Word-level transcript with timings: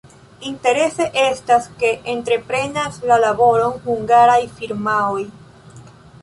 Interese 0.51 1.05
estas, 1.31 1.67
ke 1.83 1.91
entreprenas 2.13 2.97
la 3.11 3.19
laboron 3.25 3.77
hungaraj 3.93 4.41
firmaoj. 4.57 5.21